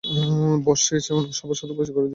বস 0.65 0.79
চেয়েছে 0.87 1.09
ওনাকে 1.13 1.33
সবার 1.33 1.55
সাথে 1.55 1.73
পরিচয় 1.73 1.95
করিয়ে 1.95 2.05
দিন। 2.05 2.09